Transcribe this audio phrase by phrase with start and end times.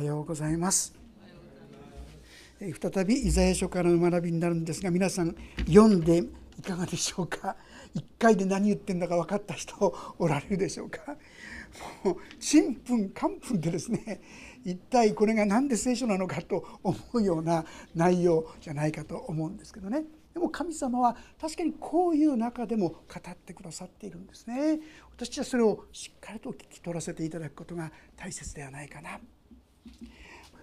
[0.00, 0.94] はようございます。
[2.58, 6.24] 再びイザヤ書からの学びになるんですが皆さん読んで
[6.58, 7.54] いかがでしょうか
[7.94, 11.16] ？1回で何言ってんだか分かった人おられるでしょうか？
[12.02, 14.22] もうちんぷんかんぷんでですね
[14.64, 20.04] 一体これが何で聖書なのかと思うような内容じゃないかと思うんですけどね。
[20.32, 22.96] でも神様は確かにこういう中でも語
[23.30, 24.80] ってくださっているんですね。
[25.14, 29.20] 私はそれをしっかりと聞き取らせていただくことが大切ではないかな。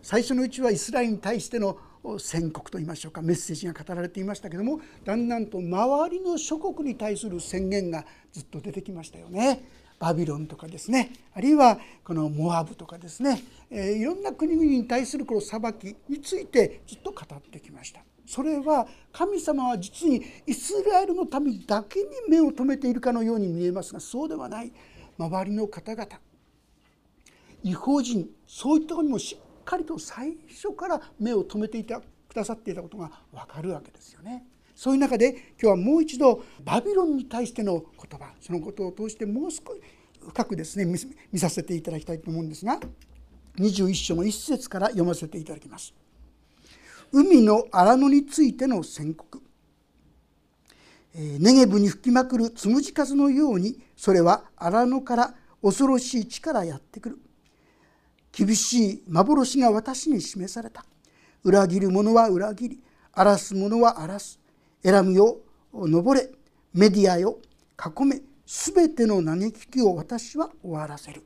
[0.01, 1.77] 最初のうちはイスラエルに対しての
[2.19, 9.63] 宣告といいましょうかメッセージが語られていましたけどもだんだんと周りの諸国に対する宣言がずっと出てきましたよね。
[9.99, 18.01] バビロンとかですねあるいはこのモアブとかですね、え、いろんな国々に対するこの裁きについてずっと語ってきました。
[18.27, 24.71] それは神様は実にイスラエルの民だけに目を留めているかのように見えますがそうではない
[25.17, 26.07] 周りの方々
[27.67, 34.45] 違法人そういったころにもしっかりと最初から目を留めていたくださっていたことが分かるわけですよね。
[34.73, 39.63] そういう中で今日はもう一度バビロンに対しての言葉そのことを通してもう少し
[40.21, 40.85] 深くですね
[41.31, 42.79] 見させていただきたいと思うんですが
[43.57, 45.93] 21章の1節から読ませていただきます。
[47.11, 49.41] 海の荒野についての宣告
[51.13, 57.19] ネゲブに吹きまくるつむじ風のようにそれは荒野から恐ろしい地からやってくる
[58.37, 60.85] 厳しい幻が私に示された。
[61.43, 62.79] 裏切る者は裏切り
[63.13, 64.39] 荒らす者は荒らす。
[64.83, 65.39] 選むよ
[65.73, 66.29] 登れ
[66.71, 67.39] メディアよ
[67.83, 71.23] 囲め全ての嘆きを私は終わらせる。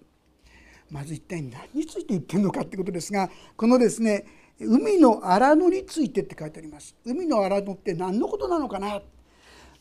[0.89, 4.25] まず一体何について言ってるのかってことですがこのですね
[4.59, 6.95] 海の荒野についてって書いてあります。
[7.03, 9.01] 海の荒野って何のことなのかな？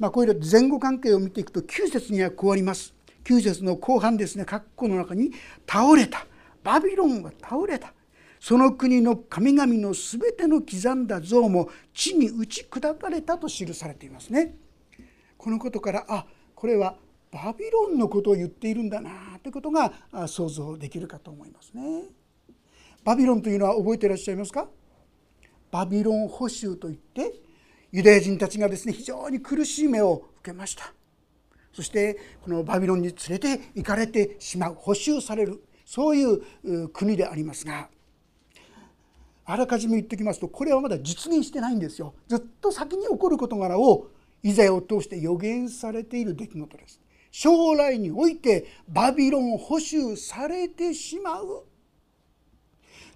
[0.00, 2.92] まあこういう前後関係を見ていくと9節にはこうあります。
[3.22, 5.30] 9節の後半ですね括弧の中に
[5.68, 6.26] 「倒れた」
[6.62, 7.92] バビロンは倒れた
[8.38, 14.56] その国の神々の全ての刻んだ像も地に打ち砕かれたと記されていますね。
[15.36, 16.96] このことからあこれは
[17.30, 19.92] バビロンのことを言っているんだなということが
[20.26, 22.04] 想像できるかと思いますね。
[23.04, 24.68] バビロンというのは覚えていらっしゃいますか？
[25.70, 27.32] バビロン捕囚といって
[27.92, 30.92] ユダヤ人たちがですね非常に苦しい目を受けました
[31.72, 37.88] そしてこのバビロンに連れて行かれてしまう捕囚されるそういう国でありますが
[39.44, 44.06] あらかじめ言ってきますとこれはまだ実現してないんですよずっと先に起こる事柄を
[44.44, 47.00] イザヤを通して予言されている出来事です
[47.32, 51.64] 将来においてバビロン捕囚されてしまう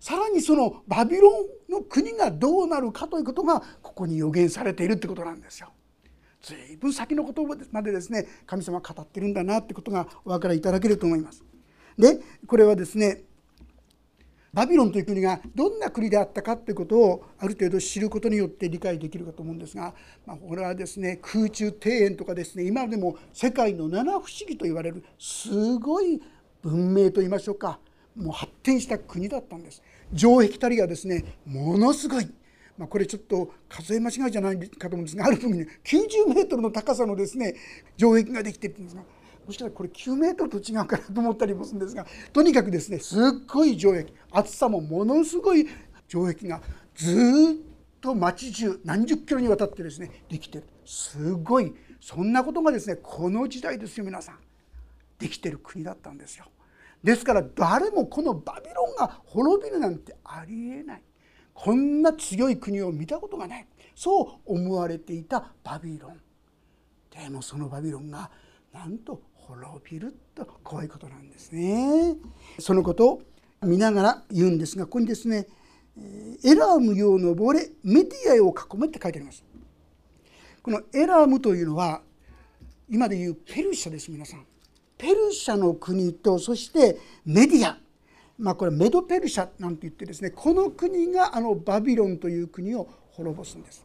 [0.01, 1.31] さらにそのバビロ
[1.69, 5.71] ンの国がどうなるかということがここに予言されているってことなんですよ。
[6.43, 11.43] 随分先のことまでですね神様は語ってるんだなってことがお分かりいただけると思います。
[11.99, 13.23] でこれはですね
[14.55, 19.93] バビロンという国がどんな国であったかということをある程度知ることによって理解できるかと思うんですが、
[20.25, 26.23] まあ、これはですね空中庭園とかですね今でも世界の七不思議と言われるすごい
[26.63, 27.81] 文明といいましょうか
[28.15, 29.83] もう発展した国だったんです。
[30.15, 32.31] 城壁たりがですねものすごい
[32.77, 37.55] まあ、これちょっと数え間違いじゃないかと思うんですがある時に90メートルの高さのですね
[37.97, 39.03] 城壁ができてるんですが
[39.47, 45.69] もしかしたらこれ9メートルと違うかなと思ったりもするんですがとにかくですねすっごい城壁厚さもものすごい
[46.09, 46.63] 城壁が
[46.95, 50.65] ずっと町中何十キロにわたってですねできてる。
[50.85, 54.39] すごいそんなことがですねこの時代ですよ皆さん。
[55.19, 56.45] できてる国だったんですよ。
[57.03, 61.03] ですから誰もこのバビロンが滅びるなんてありえない。
[61.55, 63.67] こんな強い国を見たことがない。
[63.95, 66.21] そう思われていたバビロン。
[67.11, 68.31] でもそのバビロンが
[68.73, 72.17] なんと滅びるとこういうことなんですね。
[72.59, 73.23] そのことを
[73.63, 75.47] 見ながら言うんですがここにですね
[76.45, 79.45] 「エラームよう登れメディアを囲め」って書いてあります。
[80.63, 82.03] このエラームというのは
[82.89, 84.47] 今でいうペルシャです皆さん。
[84.97, 87.79] ペルシャの国とそしてメディア
[88.39, 93.85] まあこれメドペルシャなんて言ってですねこの国があのバビロンという国を滅ぼすんです。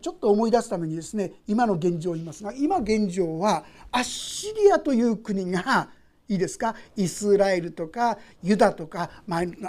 [0.00, 5.90] ちょっと思い出すためにですね今の現状を言いますが今現状はアッシリアという国が
[6.28, 6.74] いいですか？
[6.96, 9.10] イスラエルとかユダとか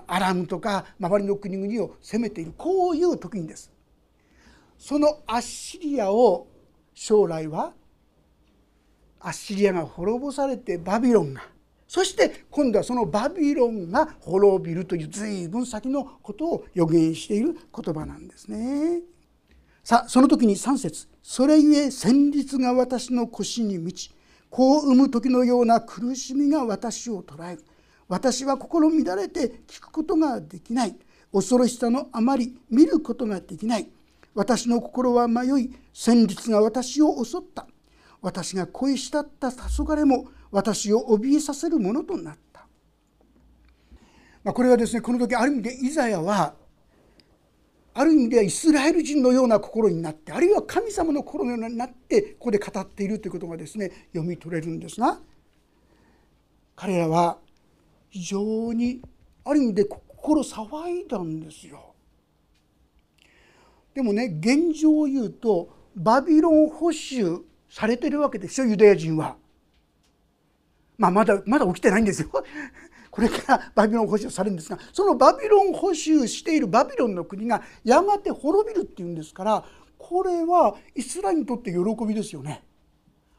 [0.08, 2.54] アラムとか周りの国々を攻めている。
[2.58, 3.72] こういう時にです。
[4.78, 6.48] そのアッシリアを
[6.94, 7.74] 将来は
[9.20, 11.44] アッシリアが滅ぼされてバビロンが
[11.88, 19.02] そして今度はそのバビロンが滅びるという随分先のことを予言している言葉なんですね。
[19.88, 24.14] さその時に3節それゆえ戦慄が私の腰に満ち
[24.50, 27.64] 子を産む時のような苦しみが私を捉える。
[28.10, 30.96] 私は心乱れて聞くことができない。
[31.32, 33.88] 恐ろしさのあまり見ることができない。
[34.36, 37.66] 私の心は迷い戦慄が私を襲った。
[38.22, 42.68] 私が恋したった黄昏も私を怯えさせるものとなった、
[44.44, 46.56] まあ、これはですねこの時ある意味でイザヤは
[48.00, 55.18] ある意味ではイスラエル人のような心になってあるいは神様の心のようになってここで語っているということがですね読み取れるんですが
[56.76, 57.40] 彼らは
[58.12, 59.02] 非常に
[59.44, 61.96] ある意味で心騒いだんですよ。
[63.96, 69.38] でもね現状を言うとバビロン保守されてるわけですよユダヤ人は。
[71.00, 72.30] まあまだまだ起きてないんですよ。
[73.18, 79.66] これからバビロン保守されるんですがそのバビロン保守しているバビロンの国がやがて滅びるっていうんですから
[79.98, 82.62] これはイスラエルにとって喜びですよね。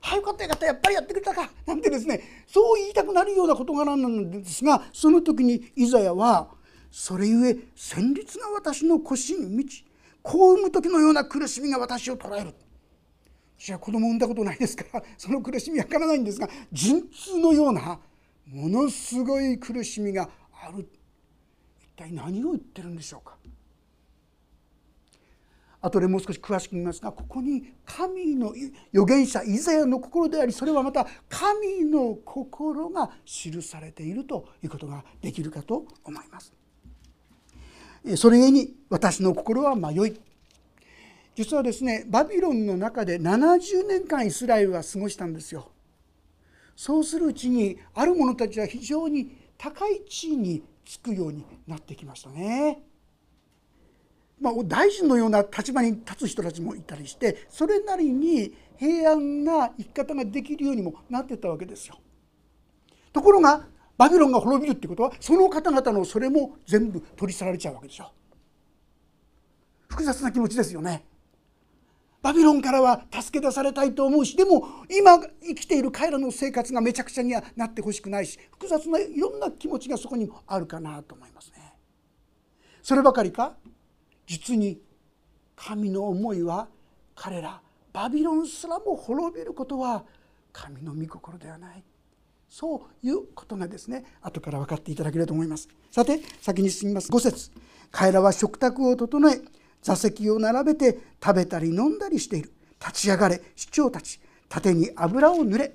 [0.00, 6.48] はよかったよかったやっぱりやってくれたかなんてですねそう言いたくなるような事柄なんですがその時にイザヤは
[6.90, 9.84] それゆえ戦慄が私の腰に満ち
[10.22, 12.52] 子を産む時のような苦しみが私を捉える。
[13.56, 18.00] 私は子供産んだことないですからその苦しみわからないんですが陣痛のような
[18.52, 20.28] ものすごい苦しみが
[20.62, 20.88] ある
[21.80, 23.36] 一体何を言ってるんでしょうか
[25.80, 28.52] 後でもう少し詳しく見ますがここに神の
[28.92, 36.52] 預言者イザヤの心でありそれはまた神の心が記されているということができるかと思います。
[38.16, 40.20] それゆえに私の心は迷い
[41.34, 45.70] 実はですねバビロンの中で70年間イスラエルは過ごしたんですよ。
[46.78, 52.84] そうするうちにある者たちは非常に高い地位につくようになってきましたね。
[54.40, 61.98] まあ、大臣のような立場に立つ人たちもいたりしてそれなりに平安な生き方ができるようにもなってたわけですよ。
[63.12, 63.66] ところが
[63.96, 68.12] バビロンが滅びるってことはその方々のそれも全部取り去られちゃうわけでしょ。
[69.88, 71.07] 複雑な気持ちですよね。
[72.20, 81.74] バビロンからは助け出されたいと思うしでも今生きている彼らの生活がめちゃくちゃにはなってほしくないし複雑ないろんな気持ちがそこにあるかなと思いますね。
[82.82, 83.54] そればかりか？
[84.26, 84.80] 実に
[85.54, 86.68] 神の思いは
[87.14, 87.60] 彼ら
[87.92, 90.04] バビロンすらも滅びることは
[90.52, 91.84] 神の御心ではない。
[92.48, 94.04] そういうことがですね。
[94.22, 95.68] 後から分かっていただけると思います。
[95.90, 97.10] さて先に進みます。
[97.10, 97.50] 5節。
[97.90, 99.40] 彼らは食卓を整え
[99.82, 102.52] 座席を並べて食べたり飲んだりしている。
[102.80, 104.20] 立ち上がれ市長たち。
[104.48, 105.72] 盾に油を塗れ。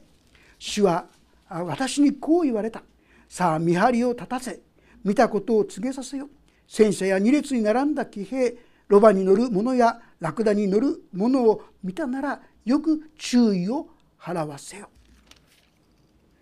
[0.59, 1.07] 主は
[1.49, 2.83] 私にこう言われた。
[3.29, 4.59] さあ見張りを立たせ。
[5.03, 6.29] 見たことを告げさせよ
[6.65, 8.55] 戦車や2列に並んだ騎兵。
[8.87, 13.87] ロバに乗る者やラクダに乗る者を見たならよく注意を
[14.19, 14.89] 払わせよ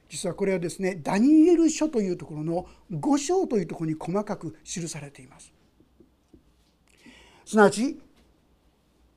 [0.10, 5.54] 実はこれはですねダニエル書というところの5章というところに細かく記されています。
[7.52, 8.00] すなわち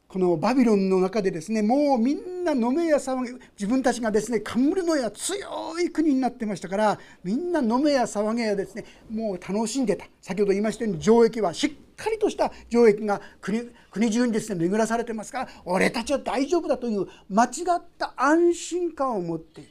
[0.09, 10.07] このバビロンの中でですねもうみんな飲めや騒げ自分たちがですね冠のや強い国になってましたからみんな飲めや騒げやですねもう楽しんでた。
[10.21, 19.71] 先ほど言いましたように城壁はしっかりとした城壁が国国中にですね巡らされてますから俺たちは大丈夫だという間違った安心感を持っている。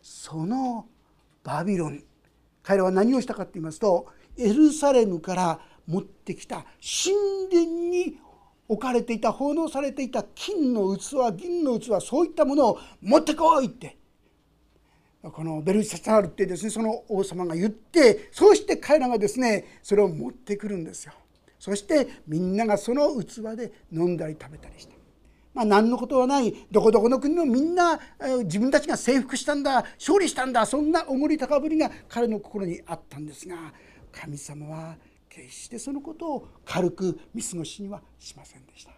[0.00, 0.86] その
[1.42, 2.00] バビロン
[2.62, 4.06] 彼らは何をしたかと言いますと
[4.38, 8.18] エルサレムから持ってきた神殿に
[8.68, 13.96] 置かれていた奉納されていた金の器銀の器そういったものを持ってこいって
[15.22, 21.12] このベルシャサールってですねその王様が言ってそうして彼らがですねそれを持ってくるんですよ。
[21.60, 24.94] そしてみんながその器で飲んだり食べたりした。
[25.54, 28.00] まあ、何のことはないどこどこの国のみんな
[28.44, 33.56] 自分たちが征服したんだ勝利したんだそんなおごり高ぶりが彼の心にあったんですが
[34.10, 34.96] 神様は
[35.34, 38.92] 決してそのことを軽く見過ごしにはしませんでした。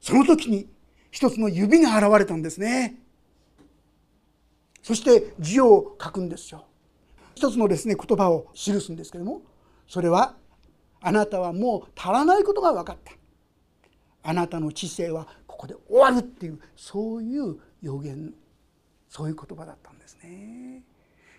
[0.00, 0.66] その時に
[1.10, 2.96] 一つの指が現れたんですね。
[4.82, 6.64] そして字を書くんですよ。
[7.34, 9.42] 一つのですね言葉を記すんですけども
[9.86, 10.34] それは
[11.02, 13.12] あなたはもう足らないことが分かった。
[14.22, 18.32] あなたの知性はここで終わるっていうそういう予言
[19.10, 20.82] そういう言葉だったんですね。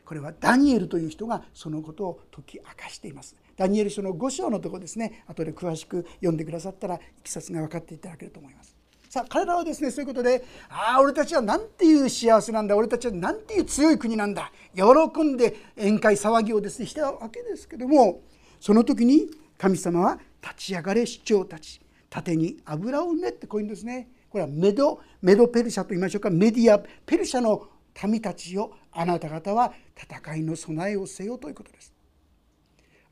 [0.09, 3.35] これはダニエルという人がそのことを解き明かしています。
[3.55, 8.75] ダニエル書の5章のとこですね後で詳しく読んでくださったらいきさつが分かっていただけると思います。
[9.07, 18.23] さあ彼らはですねそういうことで「ああ俺たちはなんていう幸せなんだ俺たちはなんていう強い国なんだ」喜んで宴会騒ぎをですねしたわけですけども
[18.59, 24.09] その時に神様は「立ち上がれ市長たち盾に油をね」ってこういうんですね。
[24.27, 27.67] これはメドメドペルシャと言いましょうかメディアペルシャの
[28.07, 31.93] 民たちをあなた方は戦いの備えをせよということです。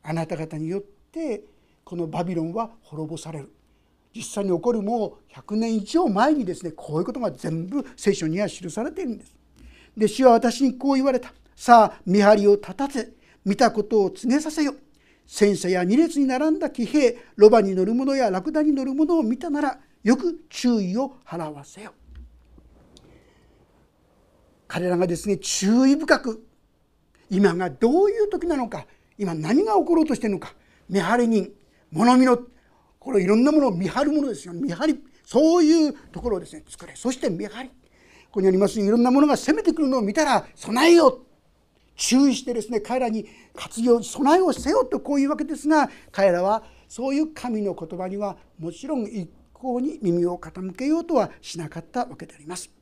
[0.03, 1.44] あなた方によって
[1.86, 3.50] このバビロンは滅ぼされる。
[4.13, 9.34] 実際に起こるもう100年以上前にですねこういうことが全部聖書には記されているんです。
[9.96, 11.32] で主は私にこう言われた。
[11.56, 13.08] さあ見張りを立たせ
[13.46, 14.75] 見たことを告げさせよ。
[15.25, 21.94] 戦車や2列に並んだ騎兵ロバに乗る者やラクダに乗る者を見たならよく注意を払わせよ。
[24.67, 26.45] 彼らがですね注意深く
[27.29, 28.86] 今がどういう時なのか
[29.17, 30.53] 今何が起ころうとしているのか
[30.89, 31.51] 見張り人
[31.91, 32.39] 物見の
[33.00, 36.95] これいろんなものを見張るものですよ見張りそういうところをですね作れ。
[36.95, 37.69] そして見張り。
[37.69, 37.75] こ
[38.39, 41.21] こにありますいろんなものが攻めてくるのを見たら備えよう。
[41.97, 52.76] 注意してですね彼らに活用備えをせよとこういうわけですが彼らはそういう神の言葉にはもちろん一向に耳を傾けようとはしなかったわけであります。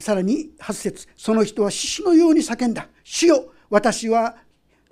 [0.00, 4.36] さらに8節その人は獅子のように叫んだ「主よ私は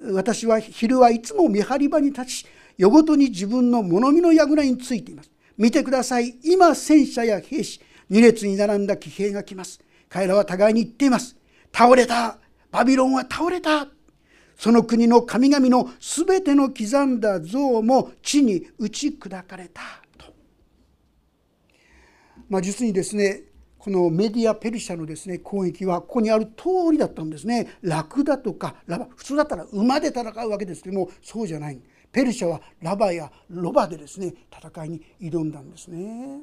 [0.00, 2.47] 私は昼はいつも見張り場に立ち
[2.77, 5.31] 夜ごとに自分の物見の櫓についています。
[5.57, 9.81] 見てください今戦車や兵士2列に並んだ騎兵が来ます。
[10.09, 11.37] 彼らは互いに言っています。
[11.75, 12.38] 倒れた
[12.71, 13.88] バビロンは倒れた。
[14.57, 19.83] その国の神々のすべての刻んだ像も地に打ち砕かれた
[20.17, 20.33] と。
[22.49, 23.43] まあ、実にですね
[23.79, 27.79] このメディア・ペルシャのですね攻撃はここにある通りだったんですね。
[27.83, 31.81] ラクダとかラバ普通だったら馬で戦うわけですけどもそうじゃない。
[32.11, 36.41] ペルシャはラバやロバでですね戦いに挑んだんですね。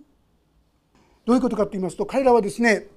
[1.25, 2.87] どういうことかと言いますと彼らはですね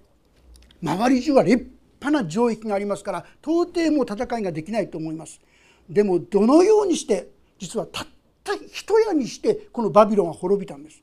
[0.82, 1.56] 周り中は立
[2.00, 5.40] 派な城壁がありますから到底もう戦いができないと思います。
[5.88, 8.06] でもどのようにして実はたっ
[8.44, 11.02] た一夜にしてこのバビロンは滅びたんです。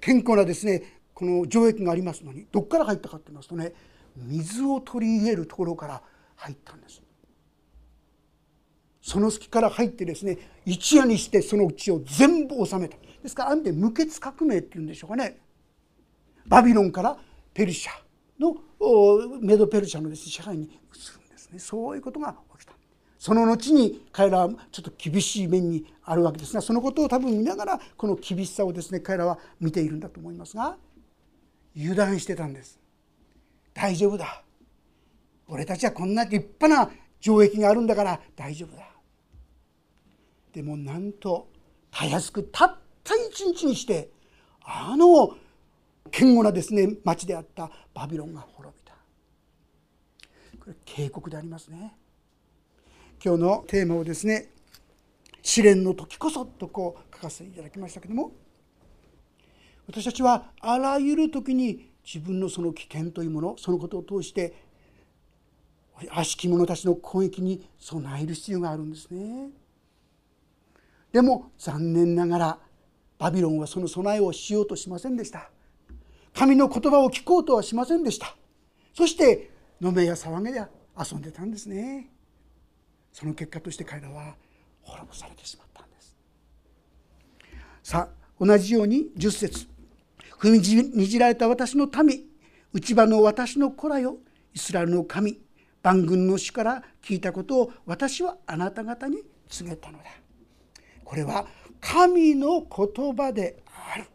[0.00, 3.72] 健康なですねこの城壁がありますのにどこから入ったかと言いますとね
[4.16, 6.02] 水を取り入れるところから
[6.36, 7.02] 入ったんです。
[9.00, 12.96] その隙から入ってですね一夜にしてそのうちを全部治めた。
[13.22, 15.38] ですからある意味で無血革命っていうんでしょうかね。
[16.46, 17.16] バビロンから
[17.54, 17.92] ペルシャ
[18.40, 18.56] の
[19.40, 21.58] メドペルシャのです、ね、支配に移るんですね。
[21.58, 22.72] そういうことが起きた。
[23.18, 30.76] その後に彼らはちょっと厳しい面にあるわけですがそのことを多分見ながらこの厳しさをですね彼らは見ているんだと思いますが
[31.76, 32.78] 油断してたんです。
[33.74, 34.42] 大丈夫だ。
[35.48, 38.88] 俺たちはこんな立派な城壁があるんだから大丈夫だ。
[40.52, 41.48] でもなんと
[41.90, 44.10] たやすくたった一日にして
[44.64, 45.28] あの
[46.10, 48.94] 堅固なですね町であったバビロンが滅びた。
[50.58, 51.94] これ警告でありますね。
[53.24, 54.50] 今日のテーマをですね
[55.42, 58.32] 試練の時こそとこう書かせていただきましたけども
[59.88, 64.54] 私たちはあらゆる時に自分のその危険というものそのことを通して
[66.10, 69.50] 悪しき者たちの攻撃に備える必要があるんですね。
[71.12, 72.58] でも残念ながら
[73.18, 75.50] バビロンはその備えをしようとしませんでした。
[76.34, 78.34] 神の言葉を聞こうとはしませんでした
[78.94, 80.62] そして飲めや騒げで
[80.98, 82.08] 遊んでたんですね
[83.12, 84.34] その結果として彼らは
[84.82, 86.16] 滅ぼされてしまったんです
[87.82, 89.66] さあ同じように10節
[90.42, 92.24] 踏みにじられた私の民
[92.72, 94.16] 内場の私の子らよ
[94.52, 95.38] イスラエルの神
[95.84, 99.18] 万軍の主から聞いたことを私はあなた方に
[99.48, 100.04] 告げたのだ。
[101.04, 101.46] これは
[101.80, 103.62] 神の言葉で
[103.94, 104.06] ある。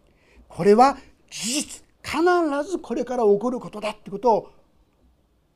[0.50, 0.98] これは
[1.29, 1.84] 事実。
[2.03, 4.51] 必ずこれから起こることだってことを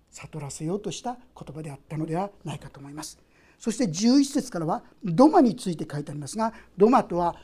[0.10, 3.18] 悟らせようとした言葉であったのではないかと思います。
[3.58, 7.36] そして11節からはドマについて書いてありますがドマとは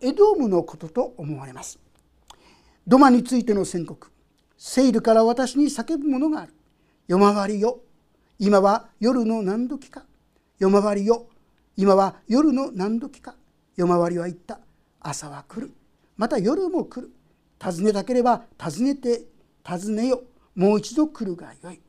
[0.00, 1.81] エドームのことと思われます。
[2.86, 4.10] ドマについての宣告。
[4.56, 6.54] セイルから私に叫ぶものがある。
[7.06, 7.80] 夜回りよ。
[8.38, 10.04] 今は夜の何時か。
[10.58, 11.26] 夜回りよ。
[11.76, 13.34] 今は夜の何時か。
[13.76, 14.60] 夜回りは言った。
[15.00, 15.72] 朝は来る。
[16.16, 17.12] また夜も来る。
[17.58, 19.22] 尋ねたければ尋ねて
[19.64, 20.22] 尋ねよ。
[20.54, 21.80] もう一度来るがよい、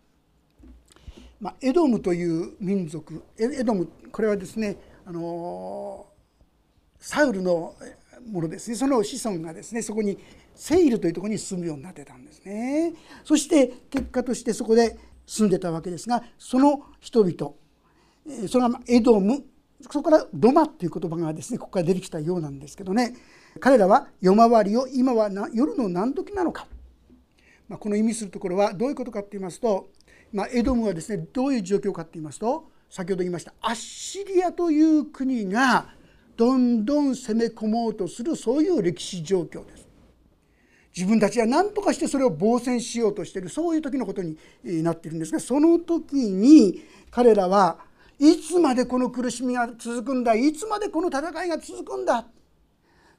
[1.41, 3.23] まあ、エドムという民族。
[3.37, 6.05] エドムこれはですねあの
[6.99, 7.75] サウルの
[8.31, 8.75] ものですね。
[8.77, 10.17] その子孫がですねそこに
[10.55, 12.93] セイルというところに住むようになってたんですね。
[13.23, 17.53] そして結果としてそこで住んでたわけですがその人々
[18.47, 19.43] それがエドム
[19.81, 23.15] そこからドマっていう言葉がですねここから出てきたようなんですけどね。
[23.59, 26.67] 彼らは夜回りを今は夜の何時なのか、
[27.67, 29.89] まあ、この意味するところはどういうことかと言いますと、
[30.31, 35.89] まあ、エドムはですねどういう状況かと言いますと先ほど言いましたアッシリアという国が
[36.35, 39.92] どんどん攻め込もうとするそういう歴史状況です。
[40.95, 47.77] 自分たちは何とかしてそれを防戦しようとしているそういう時のことになっているんですがその時に彼らは
[48.19, 52.25] いつまでこの苦しみが続くんだいつまでこの戦いが続くんだ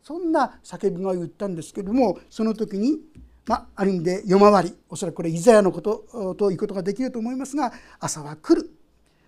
[0.02, 2.98] そんな叫び声を言ったんですけどもその時に、
[3.46, 8.70] まあ、ある意味で夜回りおそらくこれイザヤのことということができると思いますが朝は来る。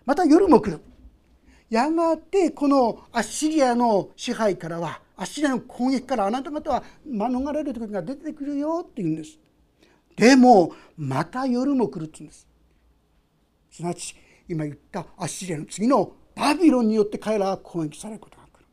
[0.04, 0.80] また夜も来る。
[1.68, 9.38] やがてこのアッシリアの支配からはアッシリアの攻撃からあなた方は免れる時が出てくるよって言うんです。
[10.14, 12.46] でもまた夜も来るって言うんです。
[13.70, 14.14] すなわち
[14.48, 18.66] 今言ったアッシリアの次のバビロンによって彼らは攻撃されることが来る。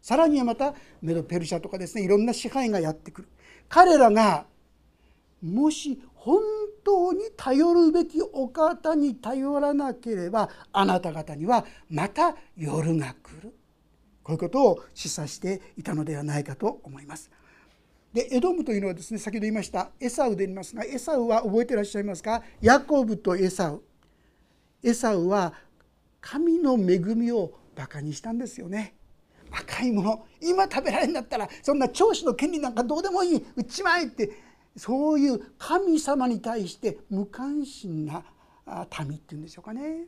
[0.00, 3.28] さらにはまたメドペルシャとかですねいろんな支配がやってくる。
[3.68, 4.46] 彼らが
[5.42, 6.40] もし本
[6.84, 13.54] 当に頼るべきお方に頼らなければあなた方にはまた夜が来る。
[14.24, 17.30] こういうことを示唆していたのではないかと思います。
[18.12, 22.42] でエドムというのはですね先ほど言いましたエサウで言いますがエサウは覚えてらっしゃいますか？
[22.60, 23.82] ヤコブとエサウ。
[24.82, 25.52] エサウは
[26.20, 28.94] 神の恵みをバカにしたんですよね。
[29.50, 30.26] 赤いもの。
[30.40, 33.46] 今食べられるんだったらそんな長子の権利なんかどうでもいい。
[33.56, 34.30] 売っちまえって
[34.76, 38.22] そういう神様に対して無関心な
[39.06, 40.06] 民っていうんでしょうかね。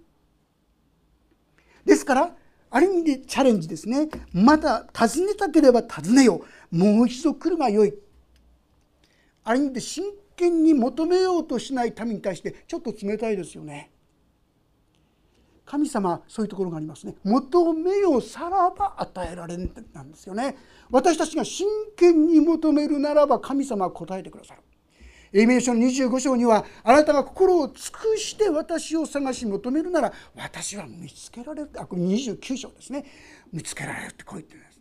[1.85, 2.37] ですから
[2.76, 4.06] ある意味でチャレンジですね。
[4.35, 6.76] また尋ねたければ尋ねよう。
[6.76, 7.95] もう一度来るがよい。
[9.45, 10.04] ある意味で真
[10.37, 13.90] 剣に求めようとしない民に対してちょっと冷たいですよね。
[15.64, 17.14] 神様そういうところがありますね。
[17.25, 20.59] 求めよさらば与えられるなんですよね。
[20.90, 21.66] 私たちが真
[21.97, 24.61] 剣に求めるならば神様は答えてくださる。
[25.33, 33.04] エイメーション25章にはあなたが心を尽くして私を探し求めるなら私は見つけられるあこれ29章ですね。
[33.52, 34.80] 見つけられるってこう言ってるんです。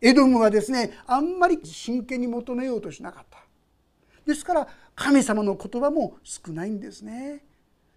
[0.00, 3.38] エドムはですねあんまり真剣に求めようとしなかった。
[4.26, 7.44] ですから神様の言葉も少ないんですね。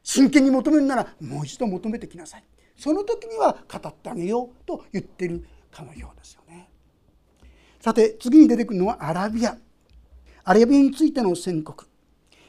[0.03, 2.43] 真剣に求めるならもう一度求めてきなさい。
[2.77, 6.69] その時には語ってあげようと言ってるかのようですよね。
[7.80, 9.58] さて次に出てくるのはアラビア。
[10.49, 11.86] アラビアについての宣告。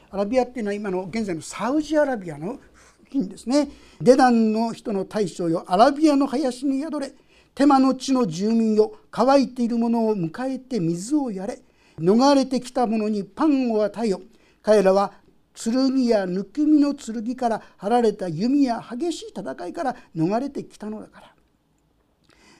[0.09, 2.53] アラビアっていうのは今の現在のサウジアラビアの
[2.99, 3.67] 付近ですね。
[3.99, 7.11] デダンの人の大将よアラビアの林に宿れ。
[7.53, 11.61] 手間の地の住民よ乾いている者を迎えて水をやれ。
[11.99, 14.21] 逃れてきた者にパンを与えよ。
[14.61, 15.11] 彼らは
[15.53, 21.35] 剣やぬくみの剣から張られた弓や激しい戦いから逃れてきたのだから。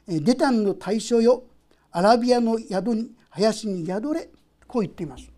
[0.06, 1.44] デタンの対象よ
[1.92, 4.30] アラビアの宿に林に宿れ。
[4.70, 5.30] こう言っています。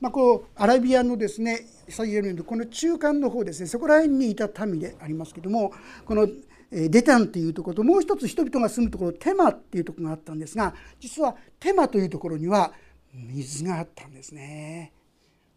[0.00, 5.72] まあ、こうアラビアのですね先ほどのこの中間の方ですねそこら辺にいた民でありますけども
[6.06, 6.26] この
[6.70, 12.72] デタンというところともう一つ人々が住むところテマっていうところがあったんですが実はテマというところには
[13.12, 14.92] 水があったんですね。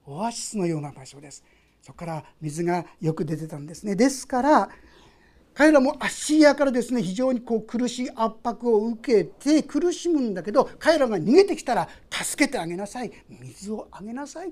[0.05, 1.43] オアシスのような場所です
[1.81, 4.69] そこから水がよく出てたんですねですから
[5.53, 13.11] 彼らもアッシリアからですね非常にこう苦しい圧迫を受けて苦しむんだけど彼らが逃げてきたら助けてあげなさい。
[13.29, 14.51] 水をあげなさい。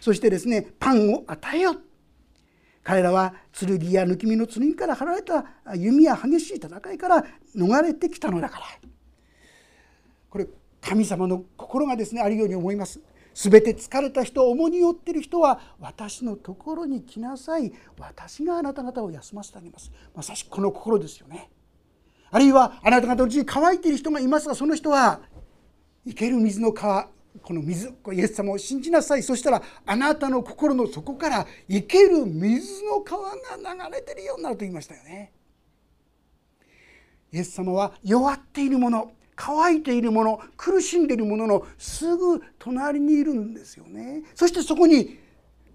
[0.00, 1.76] そしてですねパンを与えよ
[2.82, 5.44] 彼らは剣や抜き身の剣から張られた
[5.76, 8.64] 弓や激しい戦いから逃れてきたのだから。
[10.30, 10.46] これ
[10.80, 13.00] 神様の心がですねあるように思います。
[13.34, 17.72] すべて疲れた人重荷を負っている人は私のところに来なさい。
[17.98, 19.90] 私があなた方を休ませてあげます。
[20.14, 21.50] まさしくこの心ですよね。
[22.30, 25.20] あるいはあなた方のうちに乾いている人がいますがその人は
[26.06, 27.08] 生ける水の川
[27.42, 29.22] この水イエス様を信じなさい。
[29.22, 35.32] そしたらあなたの心の底から生ける水の川が流れてるようになると言いましたよね。
[37.32, 39.12] イエス様は弱っているもの
[39.44, 44.22] 乾いているもの苦しんでいるもののすぐ隣にいるんですよね。
[44.36, 45.18] そしてそこに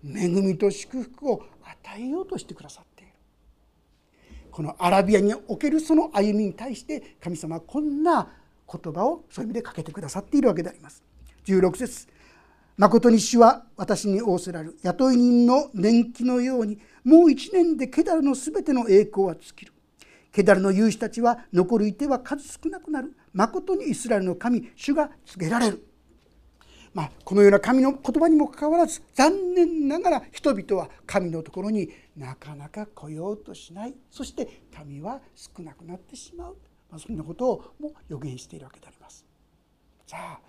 [0.06, 3.12] 恵みと祝福を与えようとしてくださっている。
[4.52, 8.30] このアラビアにおけるその歩みに対して神様はこんな
[8.72, 11.04] 言葉をそういう意味でかけてくださっているわけであります。
[11.44, 12.08] 16節。
[12.78, 19.74] 誠に主は私に仰せられる雇い人の年季のようにもう一年でケダルのすべての栄光は尽きる。
[20.32, 23.14] ケダルの勇士たちは残るいては数少なくなる。
[23.34, 25.88] 誠にイスラエルの神主が告げられる、
[26.94, 36.58] まあ、このような神の言葉にもかかわらず残念ながら人々は神のところになかなか来ようとしないそして民は少なくなってしまう、
[36.90, 39.26] まあ、そんなことをも予言しているわけであります。
[40.06, 40.40] さあ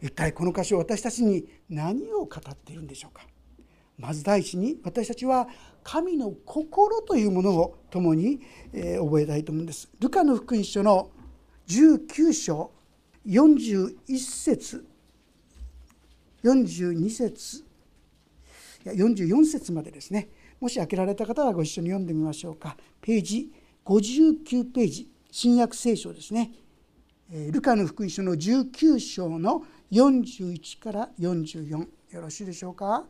[0.00, 3.26] 一体この箇所私たちに何を語っているんでしょうか
[3.98, 5.48] まず第一に私たちは
[5.82, 8.40] 神の心というものを共に、
[8.72, 9.88] え覚えたいと思うんです。
[9.98, 11.10] ルカの福音書の
[11.68, 12.72] 19章
[13.26, 14.86] 41節。
[16.42, 17.58] 42節。
[18.84, 20.30] いや44節までですね。
[20.60, 22.76] もし開けられた方はご一緒に読んでみましょうか。
[23.02, 23.52] ページ
[23.84, 25.10] 59ページ。
[25.30, 26.52] 新約聖書ですね。
[27.52, 31.88] ルカの福音書の19章の41から44よ
[32.22, 33.04] ろしいでしょうか？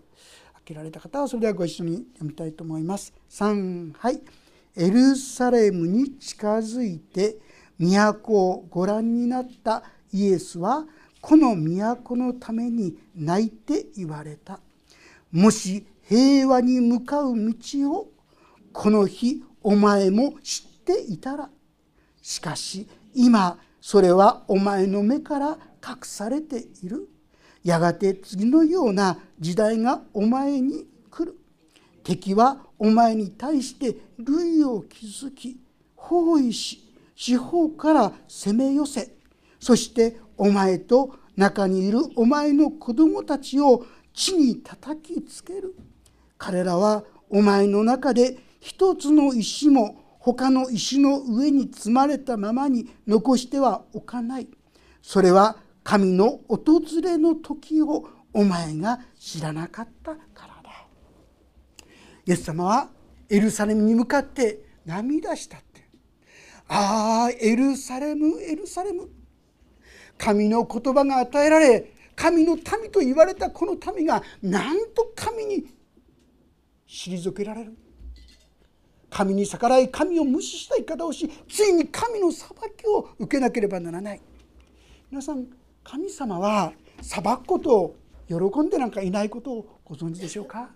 [0.54, 3.14] 開けられた方はそれではご一緒に読みたいと思います。
[3.30, 4.20] 3はい。
[4.74, 7.38] エルサレムに近づいて
[7.78, 10.84] 都をご覧になったイエスは
[11.20, 14.60] この都のために泣いて言われた。
[15.32, 18.10] もし平和に向かう道を
[18.72, 21.50] この日お前も知っていたら。
[22.22, 27.08] しかし今それはお前の目から隠されている。
[27.64, 31.38] やがて次のような時代がお前に来る。
[32.02, 35.60] 敵はお前に対して類を築き
[35.94, 36.87] 包囲し
[37.20, 39.12] 四方から攻め寄せ
[39.58, 45.74] そしてお前と中にいるお前の子供たちを地に叩きつける。
[46.36, 54.48] 彼らはお前の中で一つの石も他の石の上に積まれたままに残してはおかない。
[55.02, 60.70] それは神の訪れの時をお前が知らなかったからだ。
[62.26, 62.90] イエス様は
[63.28, 65.58] エルサレムに向かって涙した
[66.68, 69.08] ああエルサレムエルサレム。
[70.18, 75.66] 神の言葉が与えられ神の民と言われたこの民がなんと神に
[76.86, 77.76] 退けられる。
[79.10, 84.20] 神に逆らい神を無視した言い方をしついに神の裁きを受けなければならない。
[85.10, 85.46] 皆さん
[85.82, 87.96] 神様は裁くことを
[88.28, 90.68] 喜んでなんかいないことをご存知でしょうか？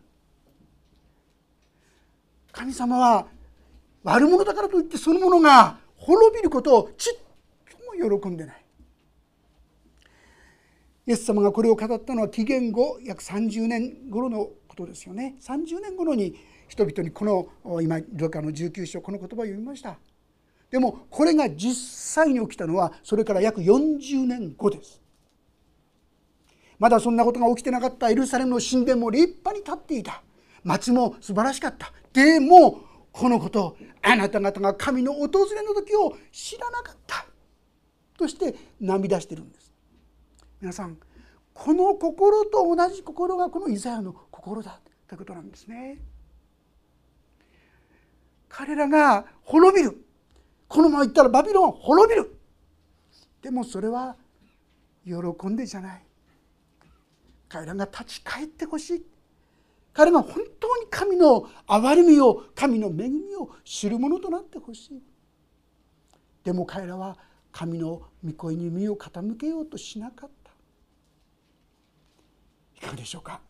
[2.52, 3.26] 神様は
[4.04, 7.18] 悪者だからといってそのものが滅びることをちっ
[7.70, 8.64] とも喜んでない。
[11.06, 15.36] イエス様がこれを語ったのは紀元後約30年頃のことですよね。
[15.40, 16.34] 30年頃に
[16.68, 17.24] 人々にこ
[17.64, 19.98] の今ルカの19章この言葉を読みました。
[20.70, 25.00] でもこれが実際に起きたのはそれから約40年後です。
[26.78, 30.22] まだそんなことが起きてなかったエルサレムの神殿も立派に立っていた。
[30.64, 31.92] 町も素晴らしかった。
[32.12, 32.80] でも
[33.12, 37.26] このことあなた方が神の訪れの時を知らなかった。
[38.16, 39.72] として涙してるんです。
[40.60, 40.96] 皆さん
[41.52, 44.80] この心と同じ心がこのイザヤの心だ。
[45.06, 45.98] ということなんですね。
[48.48, 50.04] 彼らが滅びる。
[50.68, 52.38] このまま言ったらバビロン滅びる。
[53.42, 54.16] でもそれは
[55.04, 56.04] 喜んでじゃない。
[57.48, 59.06] 彼らが立ち返ってほしい。
[59.92, 65.02] 彼が本当に神の憐れみを神の恵みを知るものとなってほしい
[66.44, 67.18] でも彼らは
[67.52, 70.50] 神の御声に身を傾けようとしなかった
[72.76, 73.40] いかがでしょうか？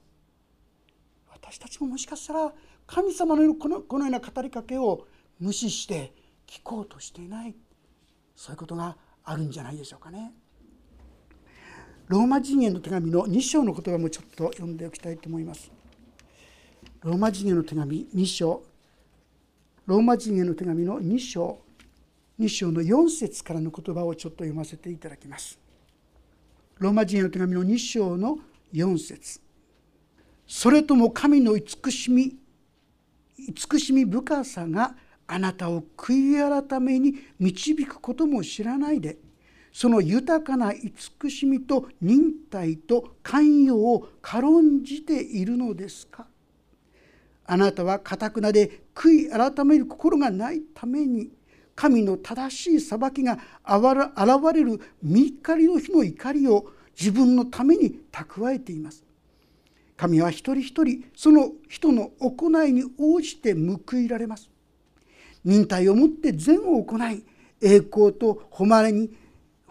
[1.33, 2.53] 私たちももしかしたら
[2.87, 5.07] 神様のこのこのような語りかけを
[5.39, 6.13] 無視して
[6.47, 7.55] 聞こうとしていない
[8.35, 10.33] そういうことがあるんじゃないでしょうかね。
[12.09, 15.71] ローマ人への手紙の2章の言葉もちょっと読んでおきたいと思います。
[17.05, 18.63] ローマ人への手紙2章。
[19.87, 21.59] ローマ人への手紙の2章。
[22.39, 25.59] 2章の4節からの言葉をちょっと読ませていただきます。
[26.79, 28.39] ローマ人への手紙の2章の
[28.73, 29.41] 4節。
[30.47, 32.37] それとも神の慈しみ
[33.37, 34.95] 慈しみ深さが
[35.27, 39.17] あなたを悔い改めに導くことも知らないで
[39.73, 46.27] その豊かな慈しみと忍耐と寛容を軽んじているのですか？
[47.45, 51.31] あなたはかたくなで悔い改める心がないために
[51.75, 59.05] 神の正しい裁きが現れる見怒りの日の怒りを自分のために蓄えています。
[59.97, 64.51] 神は一人一人その人の行いに応じて報いられます。
[65.45, 67.25] 忍耐をもって善を行い
[67.61, 69.11] 栄光と誉れに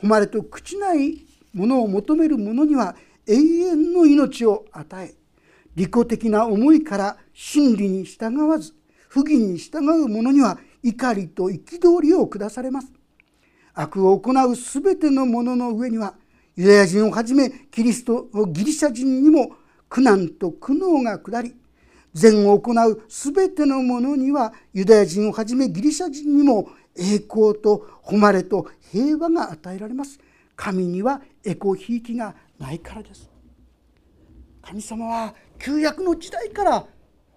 [0.02, 2.96] 誉れと朽ちないものを求める者には
[3.28, 5.14] 永遠の命を与え
[5.76, 8.74] 利己的な思いから真理に従わず
[9.10, 12.92] 不義に従う者には怒りと憤りを下されます。
[13.74, 16.16] 悪を行う全ての者の上には
[16.56, 19.56] ユダヤ人をはじめキリストギリシャ人にも
[19.88, 21.56] 苦難と苦悩が下り
[22.14, 30.20] 善を行う全ての者にはユダヤ人をはじめギリシャ人にも栄光と誉れと平和が与えられます。
[30.56, 33.30] 神にはエコひいきがないからです。
[34.62, 36.88] 神様は旧約の時代から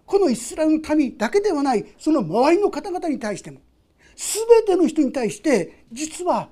[0.07, 3.61] このイスラエルの民だけではないその周りの方々に対しても
[4.17, 6.49] 全ての人に対して実は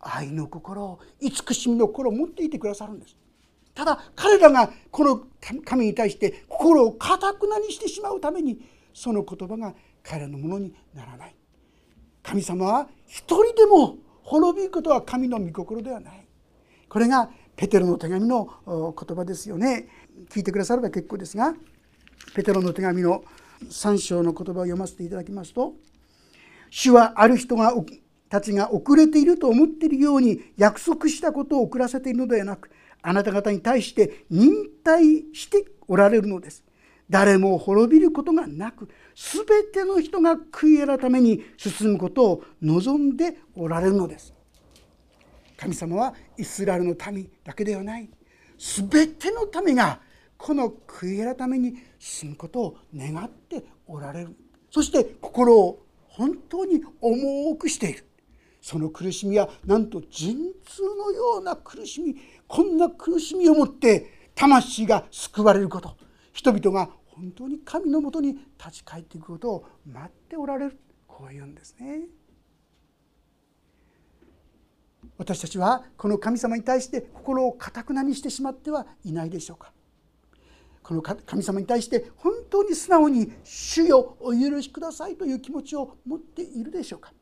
[0.00, 3.16] 愛の心慈しみの心を持っていてくださるんです。
[3.74, 5.22] ただ彼らがこの
[5.64, 8.58] 神に対して心をかたくなにしてしまうために
[8.92, 11.34] その言葉が彼らのものにならない。
[12.22, 16.26] 神様は一人でも滅びることは神の御心ではない。
[16.88, 19.88] これがペテロの手紙の言葉ですよね。
[20.30, 21.54] 聞いてくだされば結構ですが
[22.34, 23.24] ペテロの手紙の
[23.68, 25.74] 3章の言葉を読ませていただきますと
[26.70, 27.74] 「主はある人が
[28.28, 32.70] たちが遅れていると思っているように約束したことを遅らせているのではなく
[33.02, 36.64] あなた方に対して忍耐しておられるのです。
[37.10, 44.32] 誰も滅びることがなく全ての人が悔い改めに進むことを望んでおられるのです。
[45.58, 48.08] 神様はイスラエルの民だけではない
[48.58, 50.00] 全ての民が
[50.42, 54.36] この悔い改めに進むことを願っておられる。
[54.72, 58.04] そして心を本当に重くしている。
[58.60, 62.16] その苦しみはなんと陣痛のような苦しみ。
[62.48, 65.96] こんな苦しみをもって魂が救われること。
[66.32, 70.78] 人々が本当に神のもとに立ち返っていくことを待っておられる。
[71.06, 72.00] こういうんですね。
[75.18, 79.71] 私たちはこの神様に対して心をかたくなにしてしまってはいないでしょうか。
[80.82, 87.12] この神様に対して本当に素直に「主よお許しください」という気持ちを持っているでしょうか？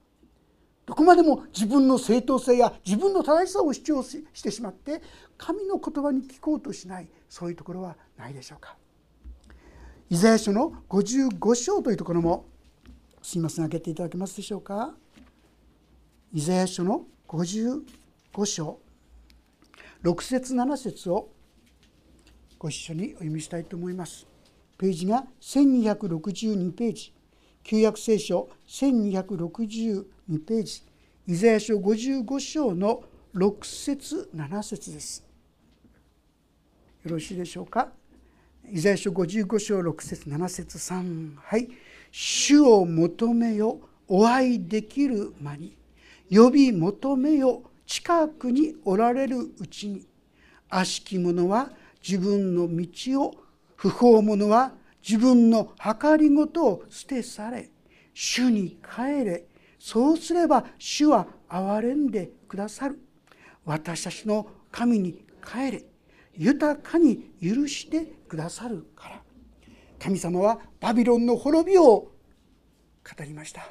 [0.87, 5.03] どこまでも自分の正当性や自分の正しさを主張してしまって
[5.37, 8.77] 神の言葉に聞こうとしないそういうところはないでしょうか？
[10.09, 12.47] イザヤ書の55章というところも
[13.23, 14.95] すみません開けていただけますでしょうか？
[16.33, 17.85] イザヤ書の55
[18.47, 18.81] 章
[20.03, 21.29] 6節7節を
[22.61, 24.27] ご一緒にお読みしたいと思います。
[24.77, 27.15] ページが1262ページ
[27.63, 30.05] 旧約聖書1262
[30.47, 30.83] ページ
[31.27, 33.03] イザヤ書55章の
[33.35, 35.25] 6節7節です。
[37.03, 37.93] よろしいでしょうか？
[38.71, 41.67] イザヤ書55章6節7節3はい
[42.13, 45.79] 「主を求めよお会いできる間に
[46.31, 50.07] 呼び求めよ近くにおられるうちに
[50.69, 51.71] 悪しき者は
[52.07, 53.35] 自分の道を
[53.77, 54.73] 不法者は
[55.07, 57.71] 自分の計りごとを捨て去れ
[58.13, 59.45] 主に帰れ
[59.79, 62.99] そうすれば主は憐れんでくださる
[63.65, 65.85] 私たちの神に帰れ
[66.37, 69.23] 豊かに許してくださるから
[69.99, 72.13] 神様はバビロンの滅びを語
[73.25, 73.63] りました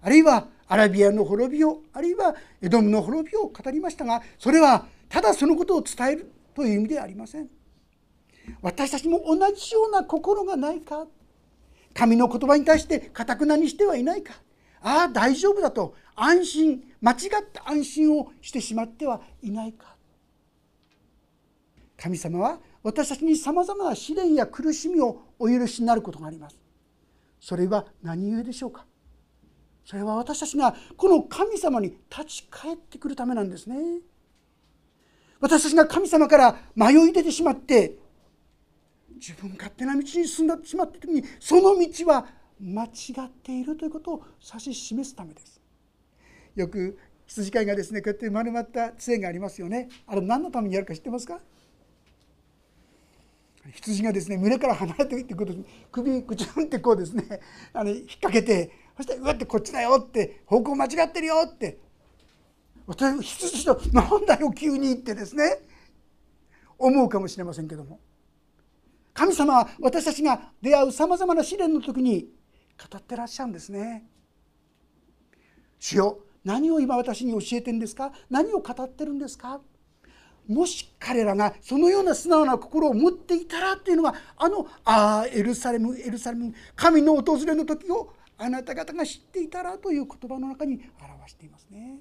[0.00, 7.48] あるいはアラビアの滅びをあるいはエドムの滅びを語りましたがそれはただそのことを伝えるという意味ではありません
[8.60, 11.06] 私たちも同じような心がないか？
[11.94, 14.34] 神の言葉に対してかたくなにしてはいないか？
[14.80, 15.94] ああ大丈夫だと。
[16.14, 16.84] 安心。
[17.00, 17.18] 間違っ
[17.52, 19.94] た安心をしてしまってはいないか？
[21.96, 26.60] 神様は私たちにさまざまな試練や苦しみをお許しになることがあります。
[27.40, 28.84] それは何故でしょうか？
[29.84, 33.76] それは私たちがこの神様に立ち返ってくるためなんですね。
[35.40, 37.96] 私たちが神様から迷い出てしまって
[39.18, 42.26] 自分勝手な道に進んでしまっている時にその道は
[42.60, 42.88] 間違
[43.26, 45.60] っているということを指し示すためです。
[46.54, 49.88] よく羊飼いがですねこうやって丸まった杖がありますよね。
[50.06, 51.40] あれ何のためにやるか知ってますか？
[53.70, 57.40] 羊がですね群れから離れていってくる首くちゅんってこうですね
[57.74, 61.78] あの引っ掛けてそしてうわってこっちだよって方向間違ってるよって。
[62.86, 65.58] 私羊と「なんだよ急に」ってですね。
[66.78, 68.00] 思うかもしれませんけども。
[69.18, 72.28] 神様は私たちが出会うさまざまな試練の時に
[72.78, 74.06] 語ってらっしゃるんですね。
[75.80, 78.12] 主よ何を今私に教えてるんですか？
[78.30, 79.60] 何を語ってるんですか？
[80.46, 91.98] もし彼らがそのような素直な心を持っていたらっていうのはあの「ああエルサレムエルサレム神の訪れの時をあなた方が知っていたら」という言葉の中に表していますね。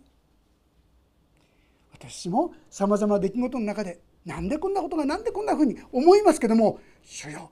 [1.93, 7.49] 私もさまざまな出来事の中でなんでこんなことがなんでこんなふうに思いますけども「主よ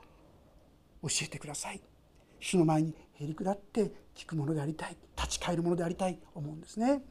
[1.02, 1.82] 教えてください」
[2.42, 7.02] 主の前にへり下って聞くものでありたい立ち返るものでありたい思うんですね。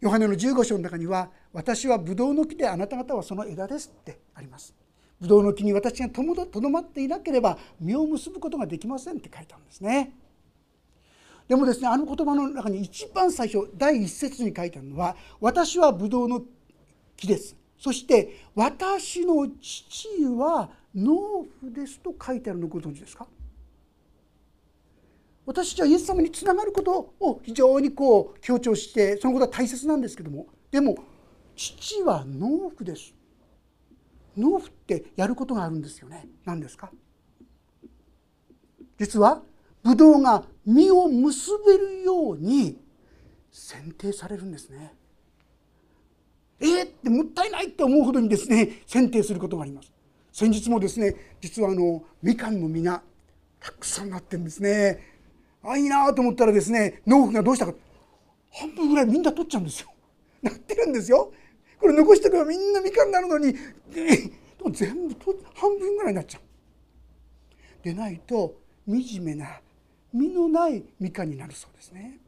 [0.00, 4.74] ヨハネの15章の中には「私はブドウの木であなた方はその枝です」ってあります。
[5.18, 6.22] ブドウの木に私がと
[6.60, 10.12] どまっていなければ実を結ぶことができませんって書いてあるんですね。
[11.48, 16.42] でもですねあの言葉の中に一番最初第一節に書いてあるのは「私はブドウの
[17.16, 23.26] 木です」そして「私の父は農夫です」と書いてあるのご存知ですか？
[25.46, 30.46] 私たちはイエス様につながることを非常にこう強調してそのことは大切なんですけども。
[30.70, 30.96] でも
[31.54, 33.14] 父は農夫です。
[34.36, 36.26] 農夫ってやることがあるんですよね。
[36.44, 36.90] 何ですか？
[38.98, 39.42] 実は
[39.82, 42.80] ブドウが実を結べるように
[43.52, 44.94] 剪定されるんですね。
[46.64, 49.92] えー、ってもったいないって思うほどにですね剪定することがあります。
[50.32, 53.02] 先日もですね実はあのみかんの実が
[53.60, 54.98] たくさんなってるんですね。
[55.62, 57.74] あいいなと思ったらですね農夫がどうしたか。
[58.50, 59.92] 半分ぐらいみんな取っちゃうんですよ。
[60.42, 61.32] なってるんですよ。
[61.78, 64.30] これ残してればみんなみかんになるのに、で
[64.62, 66.42] も全部と半分ぐらいになっちゃう。
[67.84, 68.54] でないと
[68.86, 69.60] 惨めな
[70.12, 72.20] 実のないみかんになるそうですね。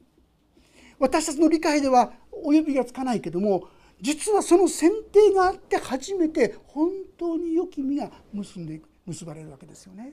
[0.99, 3.69] 私たちの理解ではお呼びがつかないけども
[4.01, 10.13] 実はその選定があって初めて本当に良き実が結んでいく結ばれるわけですよね。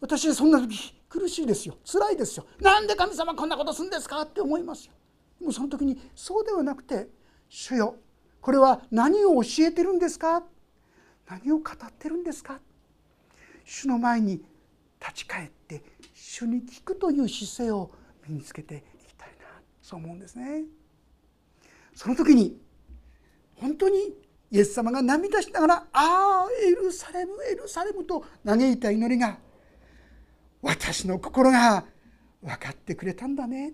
[0.00, 1.76] 私はそんな時苦しいですよ。
[1.84, 2.46] 辛いですよ。
[2.60, 4.92] なんで神様こんなことするんですかって思いますよ。
[5.40, 7.08] でもその時にそうではなくて
[7.48, 7.96] 主よ
[8.40, 10.42] これは何を教えてるんですか？
[11.26, 12.60] 何を語ってるんですか？
[13.64, 14.42] 主の前に
[15.00, 15.82] 立ち返って
[16.14, 17.90] 主に聞くという姿勢を
[18.26, 19.46] 身につけていきたいな。
[19.82, 20.64] そう思うんですね。
[21.96, 22.60] その時に
[23.54, 24.14] 本当に
[24.50, 29.38] イエス様が涙しながら「ああエルサレムエルサレム」と嘆いた祈りが
[30.60, 31.84] 私の心が
[32.42, 33.72] 分かってくれたんだね。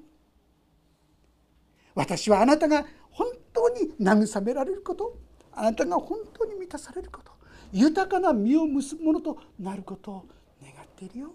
[1.95, 5.19] 私はあなたが本当に慰められること
[5.53, 7.33] あなたが本当に満たされること
[7.73, 10.27] 豊かな実を結ぶものとなることを
[10.63, 11.33] 願っているよ。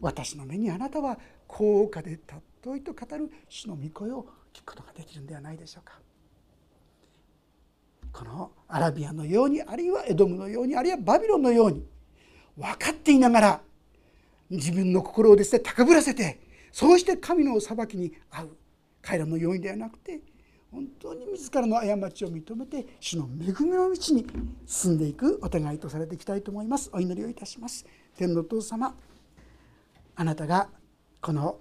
[0.00, 2.18] 私の目にあなたは高価で
[2.62, 5.98] 尊いと語る主の御声を聞くことができるんではないでしょうか。
[8.10, 11.86] このアラビアのようにあるいはエドムのようにあるいはバビロンのように
[12.56, 13.60] 分かっていながら
[14.48, 16.40] 自分の心をですね高ぶらせて
[16.72, 18.56] そうして神の裁きに遭う。
[19.02, 20.20] 彼らの要因ではなくて
[20.72, 24.26] 本当に自らの過ちを認めて主の恵みの道に
[24.66, 26.90] 進んでいくお互いとされていきたいと思います。
[26.92, 27.84] お祈りをいたします。
[28.16, 28.94] 天のお父様
[30.16, 30.68] あなたが
[31.20, 31.58] この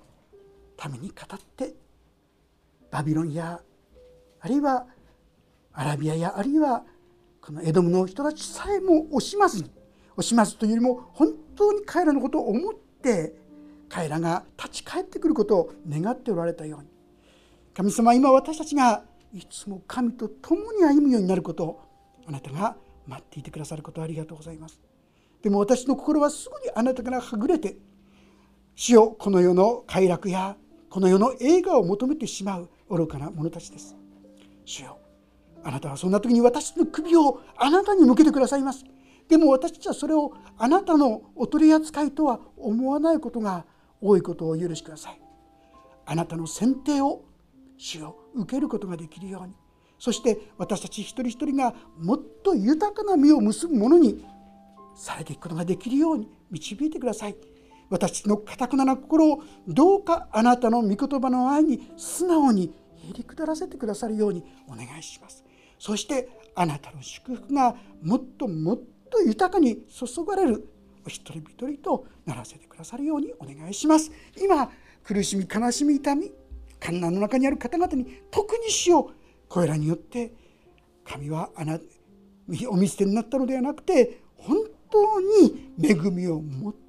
[0.77, 1.73] ために語って
[2.95, 3.59] バビロンや
[4.39, 4.85] あるいは
[5.73, 6.85] アラビアやあるいは
[7.41, 9.69] このエドムの人たちさえも惜しまずに
[10.15, 13.35] 惜しまずというよりも本当に彼らのことを思って
[13.89, 16.87] 彼らが立ち返ってくることを願っておられたように。
[17.73, 19.03] 神様今私たちが
[19.33, 21.81] いつも神と共に歩むようになることを
[22.25, 24.79] あなたが待っていてくださることありがとうございます。
[25.43, 27.75] でも私の心はすぐにあなたからはぐれて
[28.73, 30.55] 死よこの世の快楽や
[30.89, 32.69] この世の映画を求めてしまう。
[32.89, 33.95] 愚かな者たちです。
[34.65, 34.99] 主よ
[35.63, 38.83] あなたはそんな時に私の首をあなたに向けてくださいます。
[39.27, 43.65] でも私たちはそれをあなたのお取り扱いとは思わないことが
[43.99, 45.19] 多いことを許しください。
[46.05, 47.23] あなたの選定を
[47.77, 49.55] 主を受けることができるように。
[49.97, 54.23] そして私たち一人一人がもっと豊かな実を結ぶものに
[54.95, 57.35] されていくことができるように導いてください。
[57.89, 62.73] 私のかたくなな心をどうかあなたの御言葉の前に素直に
[63.09, 65.43] へり下らせてくださるようにお願いします。
[65.77, 70.67] そしてあなたの祝福がもっともっと豊かに注がれる
[71.05, 74.11] お一人一人とならせてくださるようにお願いします。
[74.41, 74.71] 今
[75.03, 76.31] 苦しみ悲しみ痛み
[76.79, 79.13] 観難の中にある方々に特にしよう。
[79.47, 80.33] これらによって
[81.03, 81.79] 神はあな
[82.69, 84.57] お見捨てになったのではなくて本
[84.89, 86.84] 当に恵みをもって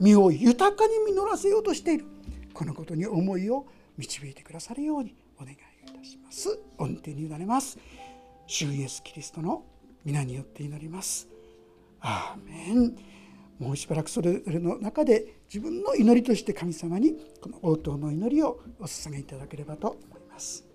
[0.00, 2.06] 身を豊かに実らせようとしている。
[2.52, 5.56] このことに思いを導いてくださるようにお願いい
[5.98, 6.58] たします。
[6.78, 7.78] 御手に委ねます。
[8.46, 9.64] 主イエスキリストの
[10.04, 11.28] 皆によって祈ります。
[12.00, 12.96] アーメン。
[13.58, 20.73] もうしばらくそれぞれの中で自分の祈りとして神様にこの応答の祈りをお捧げいただければと思います。